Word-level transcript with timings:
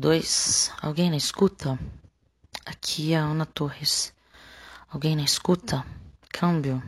dois. 0.00 0.72
Alguém 0.80 1.10
na 1.10 1.16
escuta? 1.16 1.78
Aqui 2.64 3.12
é 3.12 3.18
a 3.18 3.22
Ana 3.22 3.44
Torres. 3.44 4.14
Alguém 4.88 5.14
na 5.14 5.22
escuta? 5.22 5.84
Câmbio. 6.30 6.82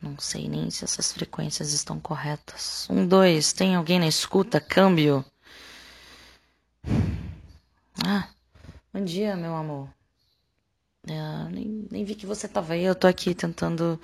Não 0.00 0.18
sei 0.18 0.46
nem 0.46 0.70
se 0.70 0.84
essas 0.84 1.10
frequências 1.12 1.72
estão 1.72 1.98
corretas. 1.98 2.86
Um, 2.90 3.06
dois. 3.06 3.54
Tem 3.54 3.74
alguém 3.74 3.98
na 3.98 4.06
escuta? 4.06 4.60
Câmbio. 4.60 5.24
Ah, 8.04 8.28
bom 8.92 9.02
dia, 9.02 9.36
meu 9.36 9.54
amor. 9.54 9.88
É, 11.08 11.48
nem, 11.50 11.88
nem 11.90 12.04
vi 12.04 12.14
que 12.14 12.26
você 12.26 12.46
tava 12.46 12.74
aí. 12.74 12.84
Eu 12.84 12.94
tô 12.94 13.06
aqui 13.06 13.34
tentando 13.34 13.98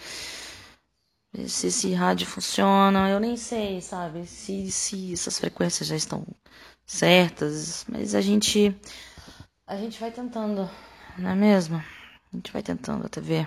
se 1.47 1.67
esse 1.69 1.93
rádio 1.95 2.27
funciona, 2.27 3.09
eu 3.11 3.21
nem 3.21 3.37
sei, 3.37 3.81
sabe? 3.81 4.27
Se, 4.27 4.71
se 4.71 5.13
essas 5.13 5.39
frequências 5.39 5.89
já 5.89 5.97
estão 5.97 6.27
certas, 6.87 7.85
mas 7.89 8.15
a 8.15 8.21
gente 8.21 8.75
a 9.67 9.77
gente 9.77 10.01
vai 10.01 10.11
tentando, 10.11 10.69
não 11.19 11.31
é 11.31 11.35
mesmo? 11.35 11.77
A 11.77 12.37
gente 12.37 12.53
vai 12.53 12.63
tentando 12.63 13.07
até 13.07 13.21
ver. 13.21 13.47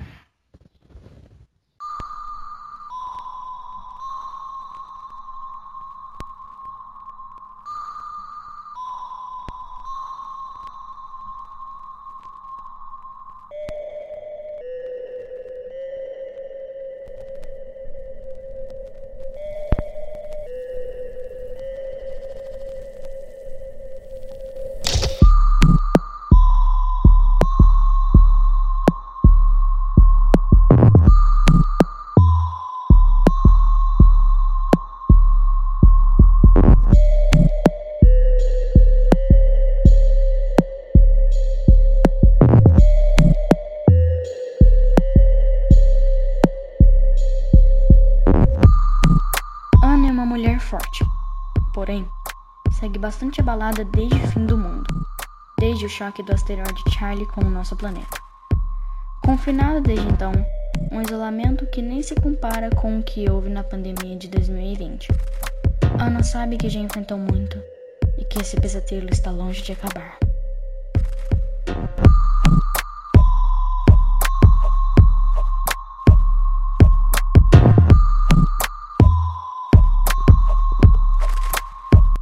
Bastante 53.22 53.40
abalada 53.40 53.86
desde 53.86 54.16
o 54.16 54.28
fim 54.30 54.48
do 54.48 54.58
mundo, 54.58 55.06
desde 55.60 55.86
o 55.86 55.90
choque 55.90 56.24
do 56.24 56.34
asteroide 56.34 56.82
Charlie 56.90 57.28
com 57.28 57.42
o 57.42 57.50
nosso 57.52 57.76
planeta. 57.76 58.18
Confinada 59.24 59.80
desde 59.80 60.08
então, 60.08 60.32
um 60.92 61.00
isolamento 61.00 61.68
que 61.68 61.84
nem 61.84 62.02
se 62.02 62.16
compara 62.16 62.72
com 62.72 62.98
o 62.98 63.04
que 63.04 63.30
houve 63.30 63.48
na 63.48 63.64
pandemia 63.64 64.16
de 64.16 64.28
2020. 64.28 65.10
Ana 66.00 66.24
sabe 66.24 66.58
que 66.58 66.68
já 66.68 66.80
enfrentou 66.80 67.20
muito 67.20 67.62
e 68.18 68.26
que 68.26 68.42
esse 68.42 68.60
pesadelo 68.60 69.10
está 69.12 69.30
longe 69.30 69.62
de 69.62 69.74
acabar. 69.74 70.18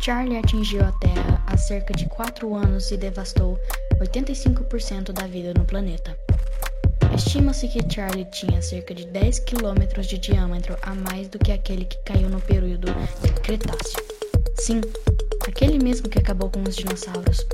Charlie 0.10 0.40
atingiu 0.40 0.84
a 0.84 0.92
Terra 0.94 1.44
há 1.46 1.56
cerca 1.56 1.94
de 1.94 2.08
4 2.08 2.56
anos 2.56 2.90
e 2.90 2.98
devastou 2.98 3.60
85% 4.02 5.12
da 5.12 5.28
vida 5.28 5.54
no 5.56 5.64
planeta. 5.64 6.18
Estima-se 7.16 7.68
que 7.68 7.88
Charlie 7.94 8.26
tinha 8.32 8.60
cerca 8.60 8.96
de 8.96 9.06
10 9.06 9.38
quilômetros 9.42 10.08
de 10.08 10.18
diâmetro 10.18 10.76
a 10.82 10.96
mais 10.96 11.28
do 11.28 11.38
que 11.38 11.52
aquele 11.52 11.86
que 11.86 11.96
caiu 12.06 12.28
no 12.28 12.42
período 12.42 12.88
Cretáceo. 13.44 14.04
Sim, 14.58 14.82
aquele 15.48 15.78
mesmo 15.78 16.10
que 16.10 16.18
acabou 16.18 16.50
com 16.50 16.64
os 16.64 16.76
dinossauros. 16.76 17.46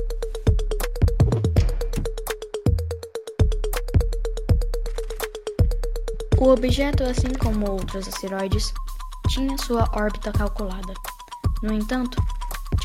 O 6.38 6.48
objeto, 6.48 7.04
assim 7.04 7.34
como 7.38 7.70
outros 7.70 8.08
asteroides, 8.08 8.72
tinha 9.28 9.58
sua 9.58 9.90
órbita 9.94 10.32
calculada. 10.32 10.94
No 11.62 11.74
entanto, 11.74 12.16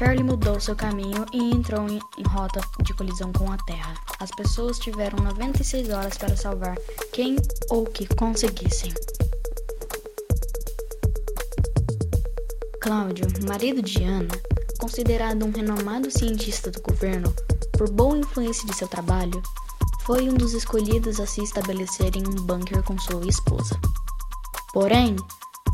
Charlie 0.02 0.24
mudou 0.24 0.60
seu 0.60 0.76
caminho 0.76 1.28
e 1.32 1.54
entrou 1.54 1.88
em, 1.88 2.00
rota 2.28 2.60
de 2.82 2.92
colisão 2.92 3.32
com 3.34 3.52
a 3.52 3.58
Terra. 3.58 3.94
As 4.20 4.32
pessoas 4.32 4.80
tiveram 4.80 5.24
96 5.24 5.90
horas 5.90 6.18
para 6.18 6.36
salvar 6.36 6.76
quem 7.14 7.36
ou 7.70 7.86
que 7.86 8.08
conseguissem. 8.16 8.92
Cláudio, 12.82 13.28
marido 13.48 13.84
de 13.84 14.04
Ana, 14.04 14.34
considerado 14.80 15.46
um 15.46 15.52
renomado 15.52 16.10
cientista 16.10 16.72
do 16.72 16.82
governo 16.82 17.32
por 17.78 17.88
boa 17.92 18.18
influência 18.18 18.66
de 18.66 18.76
seu 18.76 18.88
trabalho, 18.88 19.40
foi 20.04 20.28
um 20.28 20.34
dos 20.34 20.56
escolhidos 20.56 21.20
a 21.20 21.28
se 21.28 21.44
estabelecer 21.44 22.18
em 22.18 22.28
um 22.28 22.42
bunker 22.48 22.82
com 22.82 22.98
sua 22.98 23.28
esposa. 23.28 23.80
Porém, 24.74 25.16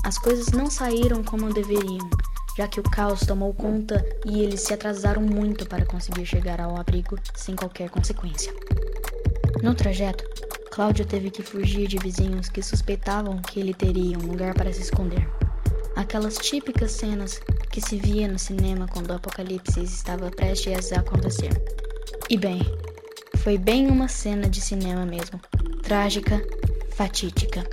as 0.03 0.17
coisas 0.17 0.47
não 0.47 0.69
saíram 0.69 1.23
como 1.23 1.53
deveriam 1.53 2.09
já 2.57 2.67
que 2.67 2.79
o 2.79 2.83
caos 2.83 3.19
tomou 3.19 3.53
conta 3.53 4.03
e 4.25 4.41
eles 4.41 4.61
se 4.61 4.73
atrasaram 4.73 5.21
muito 5.21 5.67
para 5.67 5.85
conseguir 5.85 6.25
chegar 6.25 6.59
ao 6.59 6.75
abrigo 6.75 7.15
sem 7.35 7.55
qualquer 7.55 7.87
consequência. 7.91 8.51
No 9.61 9.75
trajeto, 9.75 10.23
Cláudio 10.71 11.05
teve 11.05 11.29
que 11.29 11.43
fugir 11.43 11.87
de 11.87 11.99
vizinhos 11.99 12.49
que 12.49 12.63
suspeitavam 12.63 13.39
que 13.43 13.59
ele 13.59 13.75
teria 13.75 14.17
um 14.17 14.25
lugar 14.25 14.55
para 14.55 14.73
se 14.73 14.81
esconder. 14.81 15.29
Aquelas 15.95 16.37
típicas 16.37 16.93
cenas 16.93 17.39
que 17.69 17.79
se 17.79 17.97
via 17.97 18.27
no 18.27 18.39
cinema 18.39 18.87
quando 18.91 19.11
o 19.11 19.13
apocalipse 19.13 19.83
estava 19.83 20.31
prestes 20.31 20.91
a 20.93 20.99
acontecer. 20.99 21.51
E 22.27 22.37
bem, 22.37 22.61
foi 23.37 23.59
bem 23.59 23.87
uma 23.87 24.07
cena 24.07 24.49
de 24.49 24.61
cinema 24.61 25.05
mesmo. 25.05 25.39
Trágica, 25.83 26.41
fatídica. 26.95 27.63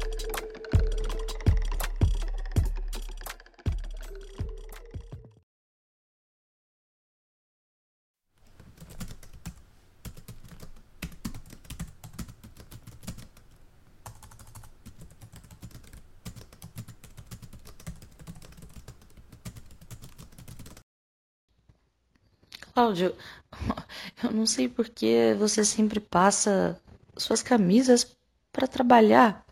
Cláudio, 22.74 23.14
eu 24.22 24.32
não 24.32 24.46
sei 24.46 24.68
por 24.68 24.88
que 24.88 25.32
você 25.38 25.64
sempre 25.64 26.00
passa 26.00 26.80
suas 27.16 27.40
camisas 27.40 28.16
para 28.52 28.66
trabalhar. 28.66 29.46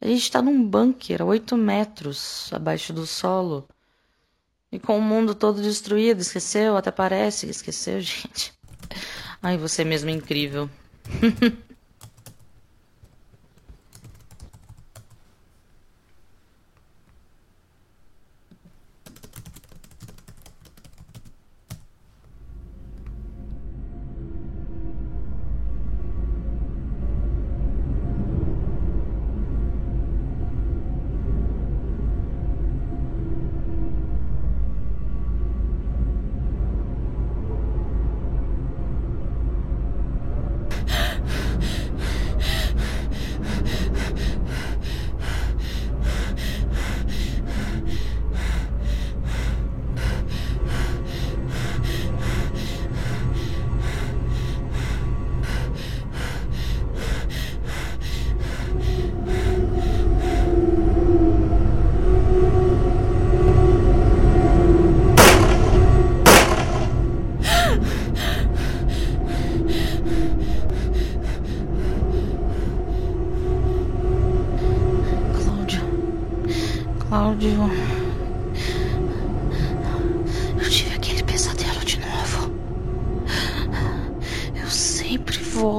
A 0.00 0.06
gente 0.06 0.22
está 0.22 0.42
num 0.42 0.68
bunker 0.68 1.22
a 1.22 1.24
oito 1.24 1.56
metros 1.56 2.52
abaixo 2.52 2.92
do 2.92 3.06
solo. 3.06 3.68
E 4.72 4.78
com 4.78 4.98
o 4.98 5.02
mundo 5.02 5.34
todo 5.36 5.62
destruído, 5.62 6.20
esqueceu? 6.20 6.76
Até 6.76 6.90
parece 6.90 7.46
que 7.46 7.52
esqueceu, 7.52 8.00
gente. 8.02 8.52
Ai, 9.40 9.56
você 9.56 9.84
mesmo 9.84 10.10
é 10.10 10.12
incrível. 10.12 10.68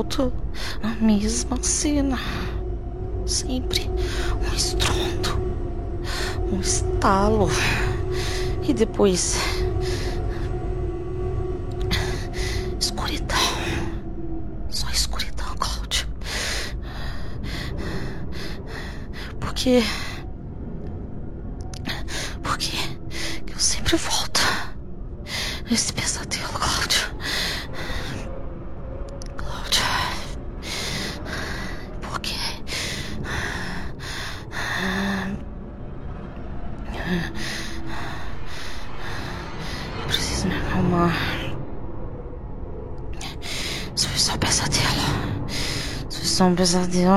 volto 0.09 0.33
na 0.81 0.89
mesma 0.95 1.61
cena. 1.61 2.17
Sempre 3.25 3.89
um 3.89 4.55
estrondo, 4.55 5.39
um 6.51 6.59
estalo. 6.59 7.47
E 8.67 8.73
depois. 8.73 9.37
Escuridão. 12.79 13.37
Só 14.69 14.89
escuridão, 14.89 15.55
Cláudio. 15.57 16.07
Porque 19.39 19.83
eu 23.47 23.59
sempre 23.59 23.95
volto 23.97 24.41
nesse 25.69 25.93
pesadelo, 25.93 26.49
Cláudio. 26.49 27.09
Cláudio. 29.37 29.83
Por 32.01 32.19
quê? 32.19 32.35
Eu 39.97 40.05
preciso 40.07 40.47
me 40.47 40.55
acalmar. 40.57 41.15
Isso 43.95 44.07
foi 44.09 44.17
só 44.19 44.33
um 44.33 44.37
pesadelo. 44.37 44.89
Isso 46.09 46.19
foi 46.19 46.27
só 46.39 46.45
um 46.45 46.55
pesadelo. 46.55 47.15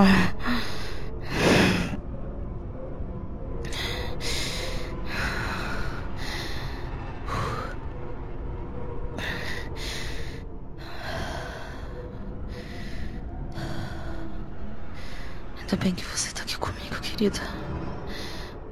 Ainda 15.61 15.77
bem 15.77 15.95
que 15.95 16.05
você 16.05 16.33
tá 16.33 16.43
aqui 16.43 16.59
comigo, 16.59 17.01
querida. 17.01 17.39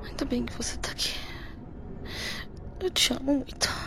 Ainda 0.05 0.25
bem 0.25 0.44
que 0.44 0.52
você 0.55 0.76
tá 0.79 0.91
aqui. 0.91 1.14
Eu 2.81 2.91
te 2.91 3.12
amo 3.12 3.35
muito. 3.35 3.79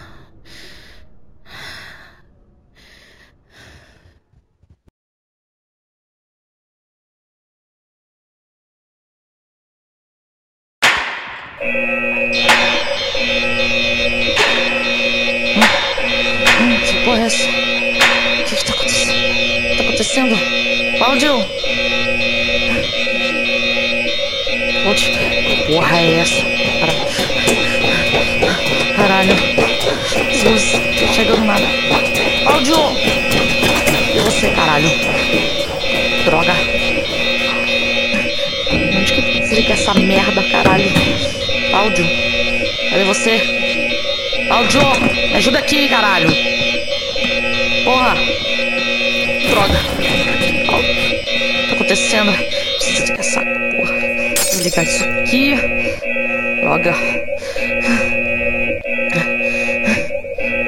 Caralho? 34.63 34.89
Droga. 36.25 36.53
Onde 38.97 39.13
que 39.13 39.21
desliga 39.21 39.73
essa 39.73 39.93
merda, 39.93 40.41
caralho? 40.43 40.89
Cláudio, 41.69 42.05
cadê 42.89 43.03
você? 43.03 43.41
Cláudio, 44.47 44.81
me 45.01 45.35
ajuda 45.35 45.59
aqui, 45.59 45.89
caralho. 45.89 46.29
Porra. 47.83 48.15
Droga. 49.49 49.79
O 49.97 50.81
que 50.81 51.67
tá 51.67 51.73
acontecendo? 51.73 52.31
Preciso 52.31 53.01
desligar 53.01 53.19
essa 53.19 53.41
porra. 53.41 53.93
Desligar 54.33 54.85
isso 54.85 55.03
aqui. 55.03 55.55
Droga. 56.61 56.95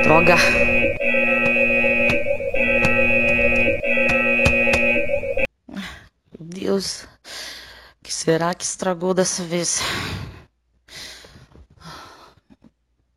Droga. 0.03 0.64
Será 8.25 8.55
que 8.55 8.63
estragou 8.63 9.13
dessa 9.13 9.43
vez? 9.43 9.81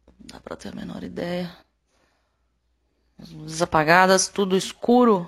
Não 0.06 0.26
dá 0.26 0.38
pra 0.38 0.54
ter 0.54 0.68
a 0.68 0.76
menor 0.76 1.02
ideia. 1.02 1.56
As 3.18 3.30
luzes 3.30 3.62
apagadas, 3.62 4.28
tudo 4.28 4.54
escuro. 4.54 5.26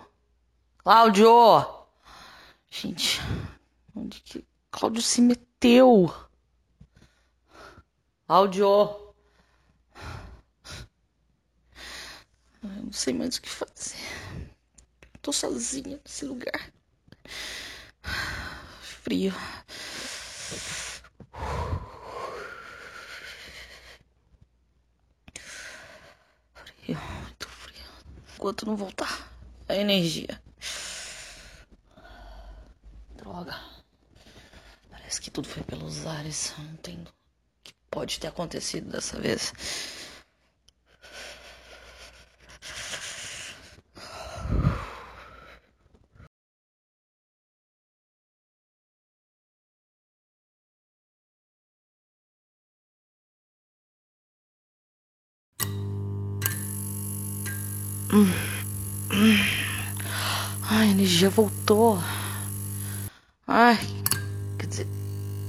Cláudio! 0.76 1.30
Gente, 2.68 3.22
onde 3.96 4.20
que 4.20 4.46
Cláudio 4.70 5.00
se 5.00 5.22
meteu? 5.22 6.14
Cláudio! 8.26 9.14
Eu 12.62 12.68
não 12.84 12.92
sei 12.92 13.14
mais 13.14 13.36
o 13.36 13.40
que 13.40 13.48
fazer. 13.48 13.96
Tô 15.22 15.32
sozinha 15.32 15.98
nesse 16.04 16.26
lugar. 16.26 16.70
Frio. 19.02 19.32
Frio, 26.64 26.98
muito 27.22 27.48
frio. 27.48 27.84
Enquanto 28.34 28.66
não 28.66 28.76
voltar 28.76 29.32
a 29.68 29.74
energia. 29.74 30.40
Droga. 33.16 33.58
Parece 34.90 35.20
que 35.20 35.30
tudo 35.30 35.48
foi 35.48 35.62
pelos 35.62 36.06
ares. 36.06 36.52
Não 36.58 36.66
entendo 36.66 37.08
o 37.08 37.12
que 37.64 37.72
pode 37.90 38.20
ter 38.20 38.26
acontecido 38.28 38.90
dessa 38.90 39.18
vez. 39.18 39.52
Energia 61.20 61.28
voltou. 61.28 61.98
Ai, 63.46 63.78
quer 64.58 64.66
dizer, 64.66 64.88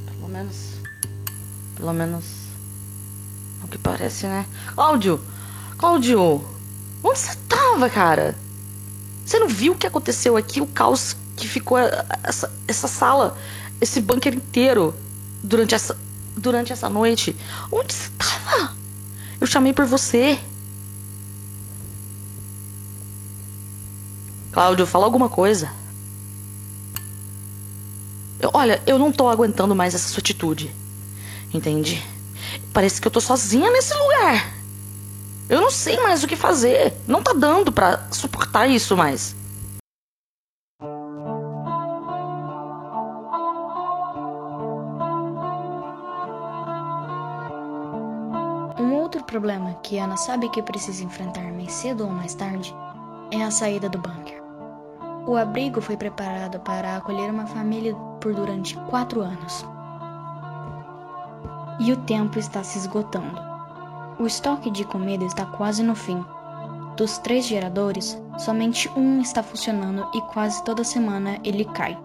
pelo 0.05 0.27
menos. 0.27 0.55
Pelo 1.75 1.93
menos. 1.93 2.25
O 3.63 3.67
que 3.67 3.77
parece, 3.77 4.27
né? 4.27 4.45
Cláudio! 4.75 5.21
Cláudio! 5.77 6.43
Onde 7.03 7.19
você 7.19 7.35
tava, 7.47 7.89
cara? 7.89 8.35
Você 9.25 9.39
não 9.39 9.47
viu 9.47 9.73
o 9.73 9.77
que 9.77 9.87
aconteceu 9.87 10.35
aqui? 10.35 10.59
O 10.59 10.67
caos 10.67 11.15
que 11.37 11.47
ficou 11.47 11.77
essa, 12.23 12.51
essa 12.67 12.87
sala, 12.87 13.37
esse 13.79 14.01
bunker 14.01 14.33
inteiro 14.33 14.93
durante 15.41 15.73
essa, 15.73 15.97
durante 16.35 16.73
essa 16.73 16.89
noite? 16.89 17.35
Onde 17.71 17.93
você 17.93 18.09
tava? 18.17 18.75
Eu 19.39 19.47
chamei 19.47 19.73
por 19.73 19.85
você. 19.85 20.37
Cláudio, 24.51 24.85
fala 24.85 25.05
alguma 25.05 25.29
coisa. 25.29 25.71
Olha, 28.53 28.81
eu 28.85 28.99
não 28.99 29.11
tô 29.11 29.29
aguentando 29.29 29.75
mais 29.75 29.95
essa 29.95 30.09
sua 30.09 30.19
atitude. 30.19 30.73
Entende? 31.53 32.03
Parece 32.73 32.99
que 32.99 33.07
eu 33.07 33.11
tô 33.11 33.21
sozinha 33.21 33.71
nesse 33.71 33.93
lugar. 33.93 34.53
Eu 35.47 35.61
não 35.61 35.71
sei 35.71 35.97
mais 36.01 36.23
o 36.23 36.27
que 36.27 36.35
fazer. 36.35 36.93
Não 37.07 37.21
tá 37.23 37.33
dando 37.33 37.71
pra 37.71 38.07
suportar 38.11 38.67
isso 38.67 38.95
mais. 38.97 39.35
Um 48.79 48.93
outro 48.95 49.23
problema 49.23 49.75
que 49.83 49.97
Ana 49.97 50.17
sabe 50.17 50.49
que 50.49 50.61
precisa 50.61 51.03
enfrentar 51.03 51.51
mais 51.53 51.71
cedo 51.71 52.03
ou 52.03 52.09
mais 52.09 52.33
tarde 52.33 52.73
é 53.31 53.43
a 53.43 53.51
saída 53.51 53.89
do 53.89 53.97
bunker. 53.97 54.41
O 55.25 55.35
abrigo 55.35 55.81
foi 55.81 55.95
preparado 55.95 56.59
para 56.59 56.97
acolher 56.97 57.29
uma 57.29 57.45
família 57.45 57.95
por 58.19 58.33
durante 58.33 58.75
quatro 58.89 59.21
anos. 59.21 59.65
E 61.79 61.91
o 61.91 61.97
tempo 61.97 62.37
está 62.37 62.63
se 62.63 62.77
esgotando. 62.77 63.39
O 64.19 64.25
estoque 64.25 64.69
de 64.69 64.83
comida 64.83 65.23
está 65.23 65.45
quase 65.45 65.81
no 65.81 65.95
fim. 65.95 66.23
Dos 66.97 67.17
três 67.19 67.45
geradores, 67.47 68.21
somente 68.37 68.89
um 68.95 69.21
está 69.21 69.41
funcionando 69.41 70.07
e 70.13 70.21
quase 70.33 70.63
toda 70.63 70.83
semana 70.83 71.39
ele 71.43 71.65
cai. 71.65 71.97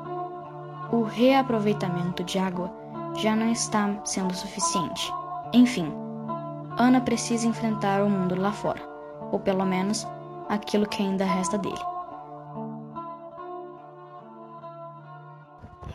O 0.92 1.02
reaproveitamento 1.02 2.22
de 2.22 2.38
água 2.38 2.72
já 3.16 3.34
não 3.34 3.50
está 3.50 4.00
sendo 4.04 4.34
suficiente. 4.34 5.12
Enfim, 5.52 5.92
Ana 6.78 7.00
precisa 7.00 7.48
enfrentar 7.48 8.02
o 8.02 8.10
mundo 8.10 8.38
lá 8.38 8.52
fora, 8.52 8.80
ou 9.32 9.40
pelo 9.40 9.64
menos 9.64 10.06
aquilo 10.48 10.88
que 10.88 11.02
ainda 11.02 11.24
resta 11.24 11.58
dele. 11.58 11.74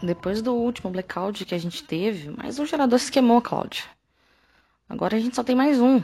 Depois 0.03 0.41
do 0.41 0.53
último 0.53 0.89
blackout 0.89 1.45
que 1.45 1.53
a 1.53 1.57
gente 1.59 1.83
teve, 1.83 2.29
mais 2.29 2.57
um 2.57 2.65
gerador 2.65 2.97
se 2.99 3.11
queimou, 3.11 3.41
Cláudia. 3.41 3.83
Agora 4.89 5.15
a 5.15 5.19
gente 5.19 5.35
só 5.35 5.43
tem 5.43 5.55
mais 5.55 5.79
um. 5.79 6.01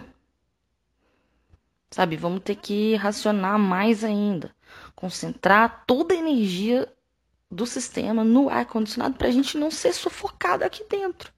Sabe, 1.89 2.16
vamos 2.16 2.42
ter 2.44 2.56
que 2.56 2.96
racionar 2.96 3.58
mais 3.58 4.04
ainda. 4.04 4.54
Concentrar 4.96 5.84
toda 5.88 6.13
a 6.13 6.18
energia 6.18 6.88
do 7.50 7.66
sistema 7.66 8.24
no 8.24 8.50
ar-condicionado 8.50 9.16
para 9.16 9.30
a 9.30 9.32
gente 9.32 9.58
não 9.58 9.72
ser 9.72 9.94
sufocado 9.94 10.63
aqui 10.63 10.84
dentro. 10.84 11.32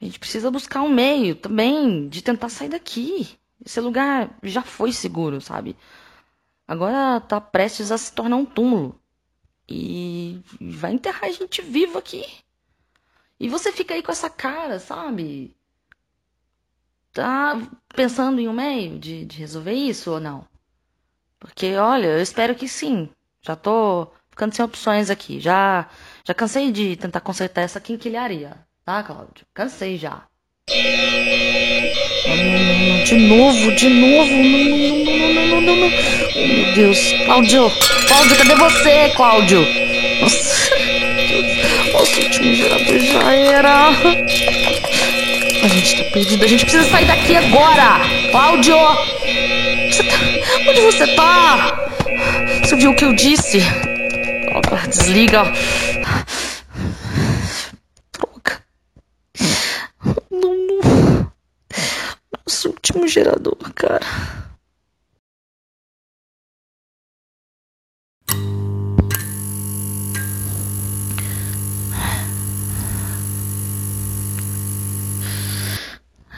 A 0.00 0.04
gente 0.04 0.18
precisa 0.18 0.50
buscar 0.50 0.82
um 0.82 0.88
meio 0.88 1.34
também 1.34 2.08
de 2.08 2.22
tentar 2.22 2.48
sair 2.48 2.68
daqui. 2.68 3.38
Esse 3.64 3.80
lugar 3.80 4.36
já 4.42 4.62
foi 4.62 4.92
seguro, 4.92 5.40
sabe? 5.40 5.76
Agora 6.66 7.20
tá 7.20 7.40
prestes 7.40 7.92
a 7.92 7.98
se 7.98 8.12
tornar 8.12 8.36
um 8.36 8.44
túmulo. 8.44 9.00
E 9.68 10.42
vai 10.60 10.92
enterrar 10.92 11.24
a 11.24 11.32
gente 11.32 11.62
vivo 11.62 11.98
aqui. 11.98 12.24
E 13.38 13.48
você 13.48 13.72
fica 13.72 13.94
aí 13.94 14.02
com 14.02 14.12
essa 14.12 14.30
cara, 14.30 14.78
sabe? 14.78 15.56
Tá 17.12 17.60
pensando 17.94 18.40
em 18.40 18.48
um 18.48 18.52
meio 18.52 18.98
de, 18.98 19.24
de 19.24 19.38
resolver 19.38 19.72
isso 19.72 20.12
ou 20.12 20.20
não? 20.20 20.46
Porque, 21.38 21.74
olha, 21.76 22.06
eu 22.06 22.22
espero 22.22 22.54
que 22.54 22.68
sim. 22.68 23.10
Já 23.40 23.56
tô 23.56 24.08
ficando 24.30 24.54
sem 24.54 24.64
opções 24.64 25.10
aqui. 25.10 25.40
Já, 25.40 25.88
já 26.24 26.32
cansei 26.34 26.70
de 26.72 26.96
tentar 26.96 27.20
consertar 27.20 27.62
essa 27.62 27.80
quinquilharia, 27.80 28.56
tá, 28.84 29.02
Cláudio? 29.02 29.44
Cansei 29.52 29.96
já. 29.98 30.26
De 33.04 33.16
novo, 33.16 33.72
de 33.72 33.88
novo. 33.88 34.30
Não, 34.30 35.04
não, 35.04 35.44
não, 35.44 35.60
não, 35.60 35.76
não. 35.76 35.92
Oh, 36.36 36.46
meu 36.46 36.74
Deus. 36.74 36.98
Cláudio, 37.24 37.70
Cláudio, 38.06 38.36
cadê 38.36 38.54
você, 38.54 39.08
Cláudio? 39.16 39.66
Nossa, 40.20 40.70
Nossa, 41.92 42.20
o 42.20 42.24
último 42.24 42.54
gerador 42.54 42.98
já 42.98 43.34
era. 43.34 43.88
A 45.62 45.68
gente 45.68 45.96
tá 45.96 46.04
perdido, 46.12 46.44
a 46.44 46.48
gente 46.48 46.64
precisa 46.64 46.90
sair 46.90 47.06
daqui 47.06 47.36
agora. 47.36 48.00
Cláudio! 48.30 48.76
Você 49.90 50.02
tá... 50.04 50.16
Onde 50.68 50.80
você 50.80 51.06
tá? 51.14 51.90
Você 52.62 52.76
viu 52.76 52.92
o 52.92 52.94
que 52.96 53.04
eu 53.04 53.12
disse? 53.12 53.62
Desliga. 54.88 55.44
Droga. 58.12 58.62
Não, 60.30 60.54
não. 60.54 61.32
Nosso 62.46 62.68
último 62.68 63.00
gerador, 63.12 63.56
cara. 63.74 64.00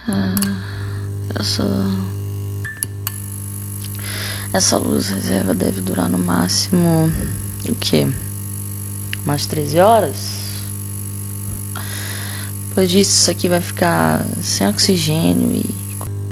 Ah, 0.06 0.34
essa 1.38 1.64
essa 4.52 4.76
luz 4.76 5.08
reserva 5.08 5.54
deve 5.54 5.80
durar 5.80 6.08
no 6.08 6.18
máximo 6.18 7.10
o 7.68 7.74
quê? 7.76 8.06
Umas 9.24 9.46
13 9.46 9.78
horas? 9.78 10.16
Depois 12.68 12.90
disso, 12.90 13.10
isso 13.12 13.30
aqui 13.30 13.48
vai 13.48 13.60
ficar 13.60 14.26
sem 14.42 14.68
oxigênio 14.68 15.56
e 15.56 15.83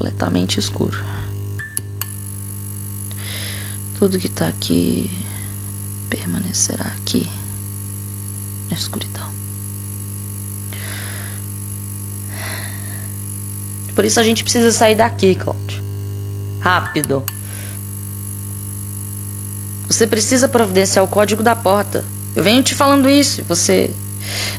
completamente 0.03 0.59
escuro. 0.59 0.99
Tudo 3.99 4.19
que 4.19 4.29
tá 4.29 4.49
aqui 4.49 5.09
permanecerá 6.11 6.87
aqui 6.87 7.31
na 8.69 8.77
escuridão. 8.77 9.31
Por 13.95 14.05
isso 14.05 14.19
a 14.19 14.25
gente 14.25 14.43
precisa 14.43 14.73
sair 14.73 14.97
daqui, 14.97 15.37
Cláudio. 15.37 15.83
Rápido. 16.59 17.23
Você 19.87 20.07
precisa 20.07 20.49
providenciar 20.49 21.05
o 21.05 21.09
código 21.09 21.43
da 21.45 21.55
porta. 21.55 22.05
Eu 22.35 22.43
venho 22.43 22.63
te 22.63 22.75
falando 22.75 23.09
isso. 23.09 23.45
Você, 23.45 23.95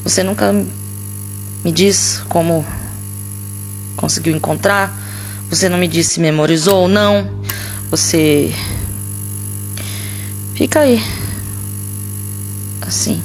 você 0.03 0.23
nunca 0.23 0.53
me 0.53 1.71
diz 1.71 2.23
como 2.29 2.65
conseguiu 3.97 4.33
encontrar. 4.35 5.02
Você 5.53 5.69
não 5.69 5.77
me 5.77 5.87
disse 5.87 6.15
se 6.15 6.19
memorizou 6.19 6.81
ou 6.81 6.87
não. 6.87 7.29
Você 7.91 8.51
fica 10.55 10.79
aí, 10.79 10.99
assim, 12.81 13.21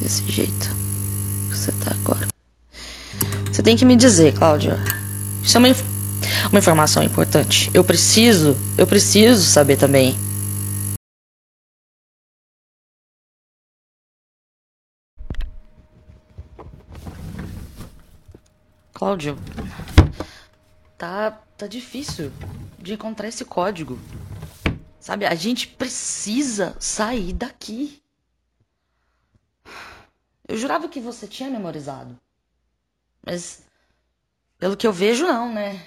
desse 0.00 0.22
jeito 0.30 0.70
você 1.50 1.72
tá 1.72 1.90
agora. 1.90 2.28
Você 3.50 3.60
tem 3.60 3.76
que 3.76 3.84
me 3.84 3.96
dizer, 3.96 4.34
Cláudia. 4.34 4.78
Isso 5.42 5.56
é 5.56 5.58
uma, 5.58 5.68
uma 6.50 6.58
informação 6.60 7.02
importante. 7.02 7.68
Eu 7.74 7.82
preciso, 7.82 8.56
eu 8.78 8.86
preciso 8.86 9.42
saber 9.42 9.76
também. 9.76 10.16
Cláudio, 18.92 19.36
tá, 20.96 21.30
tá 21.56 21.66
difícil 21.66 22.32
de 22.78 22.94
encontrar 22.94 23.28
esse 23.28 23.44
código. 23.44 23.98
Sabe, 25.00 25.26
a 25.26 25.34
gente 25.34 25.68
precisa 25.68 26.76
sair 26.80 27.32
daqui. 27.32 28.02
Eu 30.46 30.56
jurava 30.56 30.88
que 30.88 31.00
você 31.00 31.26
tinha 31.26 31.50
memorizado. 31.50 32.18
Mas, 33.24 33.62
pelo 34.58 34.76
que 34.76 34.86
eu 34.86 34.92
vejo, 34.92 35.26
não, 35.26 35.52
né? 35.52 35.86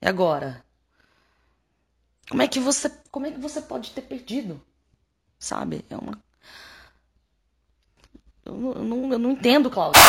E 0.00 0.08
agora? 0.08 0.64
Como 2.28 2.42
é 2.42 2.48
que 2.48 2.60
você, 2.60 2.88
como 3.10 3.26
é 3.26 3.32
que 3.32 3.38
você 3.38 3.60
pode 3.60 3.90
ter 3.90 4.02
perdido? 4.02 4.60
Sabe? 5.38 5.84
É 5.90 5.96
uma 5.96 6.20
eu 8.44 8.54
não, 8.54 9.12
eu 9.12 9.18
não, 9.18 9.30
entendo, 9.30 9.70
Cláudio. 9.70 10.00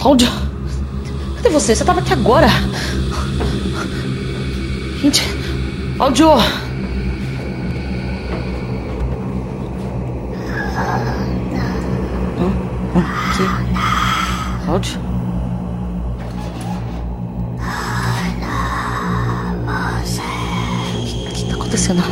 Cláudia? 0.00 0.28
Cadê 1.36 1.50
você? 1.50 1.76
Você 1.76 1.84
tava 1.84 2.00
aqui 2.00 2.12
agora. 2.14 2.48
Gente. 5.02 5.22
Hã? 12.96 13.04
Que? 13.36 14.64
Cláudio? 14.64 15.00
O 20.94 21.32
que, 21.32 21.32
que 21.32 21.44
tá 21.44 21.54
acontecendo? 21.54 22.02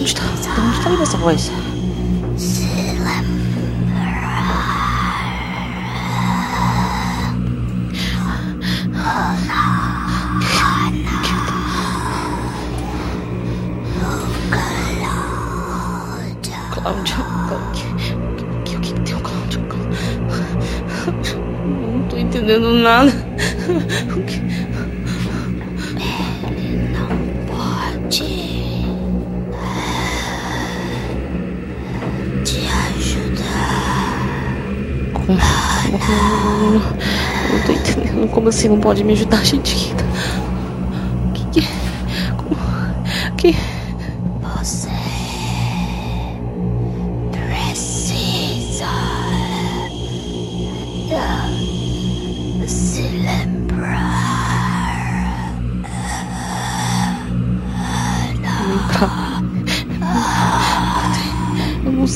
Onde 0.00 0.14
tá? 0.16 0.22
De 0.24 0.60
onde 0.60 0.80
tá 0.80 0.90
vindo 0.90 1.02
essa 1.02 1.16
voz? 1.16 1.50
O 17.54 18.62
que, 18.64 18.76
o 18.76 18.80
que 18.80 18.94
tem 19.00 19.14
o 19.14 19.20
Cláudio? 19.20 19.60
Não 21.64 22.02
tô 22.08 22.16
entendendo 22.16 22.72
nada. 22.74 23.12
O 24.16 24.22
que... 24.22 24.42
Ele 26.56 26.88
não 26.92 27.08
pode 27.46 28.24
te 32.44 32.68
ajudar. 32.96 34.18
Como? 35.12 35.38
Como? 35.98 36.72
Não 37.52 37.58
tô 37.66 37.72
entendendo. 37.72 38.28
Como 38.30 38.48
assim 38.48 38.68
não 38.68 38.80
pode 38.80 39.04
me 39.04 39.12
ajudar, 39.12 39.44
gente? 39.44 39.91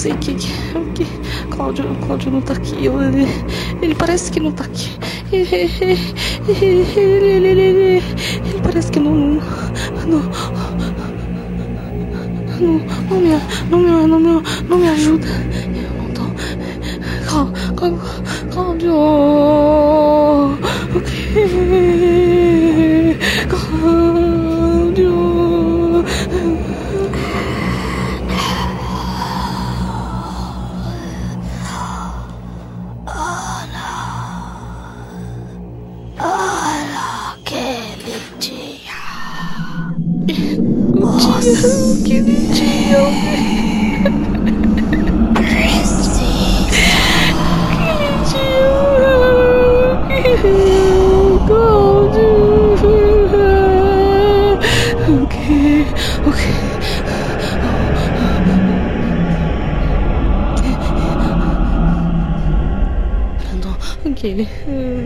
Sei 0.07 0.17
que, 0.19 0.35
que, 0.35 0.79
o 0.79 0.93
que, 0.93 1.05
Cláudio, 1.51 1.85
Cláudio 2.07 2.31
não 2.31 2.41
tá 2.41 2.53
aqui. 2.53 2.77
Ele, 2.87 3.27
ele 3.83 3.95
parece 3.95 4.31
que 4.31 4.39
não 4.39 4.53
tá 4.53 4.65
aqui. 4.65 4.91
Ele, 5.33 5.99
ele, 6.49 7.49
ele, 7.49 7.61
ele, 7.61 8.03
parece 8.63 8.93
que 8.93 9.01
não. 9.01 9.13
Não, 10.07 10.23
não, 12.61 12.81
não, 13.11 13.21
me, 13.21 13.31
não, 13.69 13.81
me, 13.81 14.07
não, 14.07 14.21
me, 14.21 14.43
não 14.69 14.79
me 14.79 14.89
ajuda. 14.89 15.27
Eu 15.75 15.91
não 15.99 16.09
tô. 16.15 16.23
Cláudio. 18.53 18.95
O 20.95 21.01
quê? 21.01 22.06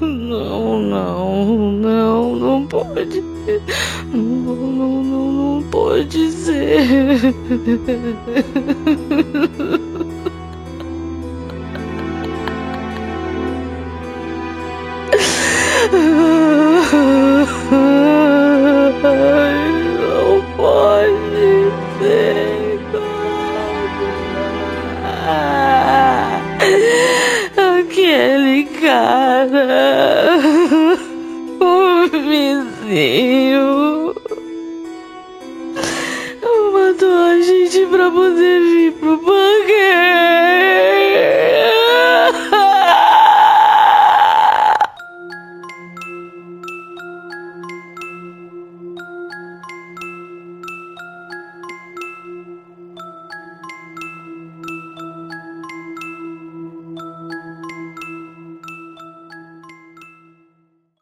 Não, 0.00 0.78
não, 0.80 1.72
não, 1.72 2.36
não 2.36 2.66
pode. 2.66 3.20
Não, 4.12 4.22
não, 4.22 5.02
não, 5.02 5.32
não 5.32 5.62
pode 5.70 6.30
ser. 6.32 7.34
Aquele 28.18 28.64
cara. 28.80 30.38
O 31.60 32.08
vizinho. 32.10 34.12
Matou 36.72 37.08
a 37.08 37.40
gente 37.40 37.86
pra 37.86 38.10
poder 38.10 38.60
vir 38.60 38.92
pro 38.94 39.18
bar. 39.18 40.17